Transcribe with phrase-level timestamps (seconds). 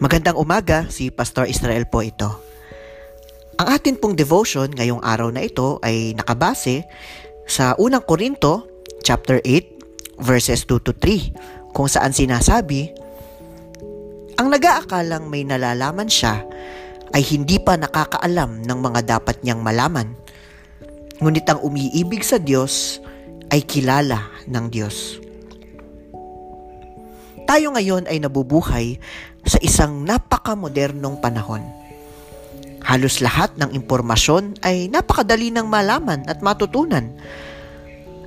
[0.00, 2.24] Magandang umaga, si Pastor Israel po ito.
[3.60, 6.88] Ang atin pong devotion ngayong araw na ito ay nakabase
[7.44, 8.64] sa unang Korinto,
[9.04, 12.96] chapter 8, verses 2 to 3, kung saan sinasabi,
[14.40, 16.48] Ang nag-aakalang may nalalaman siya
[17.12, 20.16] ay hindi pa nakakaalam ng mga dapat niyang malaman.
[21.20, 23.04] Ngunit ang umiibig sa Diyos
[23.52, 25.20] ay kilala ng Diyos.
[27.50, 29.02] Tayo ngayon ay nabubuhay
[29.42, 31.66] sa isang napakamodernong panahon.
[32.78, 37.10] Halos lahat ng impormasyon ay napakadali ng malaman at matutunan.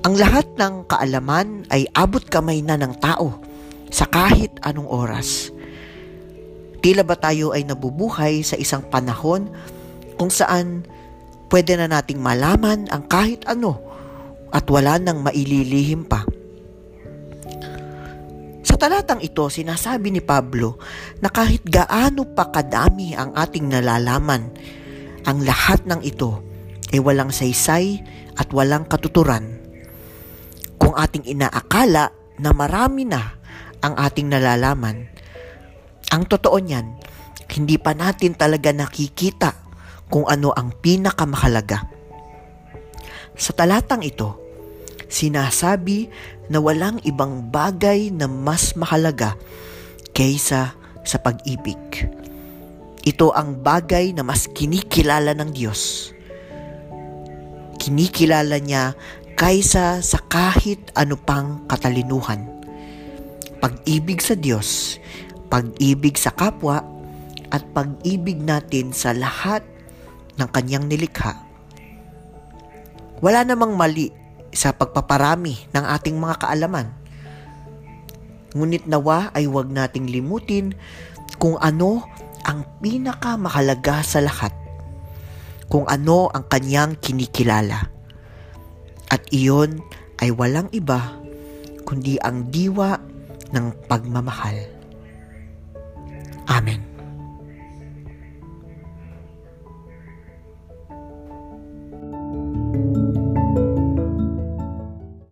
[0.03, 3.39] Ang lahat ng kaalaman ay abot kamay na ng tao
[3.87, 5.55] sa kahit anong oras.
[6.83, 9.47] Tila ba tayo ay nabubuhay sa isang panahon
[10.19, 10.83] kung saan
[11.47, 13.79] pwede na nating malaman ang kahit ano
[14.51, 16.27] at wala nang maililihim pa.
[18.83, 20.75] Talatang ito, sinasabi ni Pablo
[21.23, 24.51] na kahit gaano pa kadami ang ating nalalaman,
[25.23, 26.43] ang lahat ng ito
[26.91, 28.03] ay walang saysay
[28.35, 29.55] at walang katuturan.
[30.75, 32.11] Kung ating inaakala
[32.43, 33.39] na marami na
[33.79, 35.07] ang ating nalalaman,
[36.11, 36.99] ang totoo niyan,
[37.55, 39.63] hindi pa natin talaga nakikita
[40.11, 41.87] kung ano ang pinakamahalaga.
[43.39, 44.42] Sa talatang ito,
[45.13, 46.09] sinasabi
[46.49, 49.37] na walang ibang bagay na mas mahalaga
[50.17, 50.73] kaysa
[51.05, 52.09] sa pag-ibig.
[53.05, 56.09] Ito ang bagay na mas kinikilala ng Diyos.
[57.77, 58.97] Kinikilala niya
[59.37, 62.49] kaysa sa kahit ano pang katalinuhan.
[63.61, 64.97] Pag-ibig sa Diyos,
[65.53, 66.81] pag-ibig sa kapwa,
[67.53, 69.61] at pag-ibig natin sa lahat
[70.41, 71.37] ng kanyang nilikha.
[73.21, 74.22] Wala namang mali
[74.53, 76.87] sa pagpaparami ng ating mga kaalaman.
[78.53, 80.77] Ngunit nawa ay huwag nating limutin
[81.41, 82.05] kung ano
[82.45, 84.53] ang pinakamahalaga sa lahat.
[85.69, 87.89] Kung ano ang kanyang kinikilala.
[89.09, 89.81] At iyon
[90.21, 91.17] ay walang iba
[91.85, 92.97] kundi ang diwa
[93.53, 94.72] ng pagmamahal.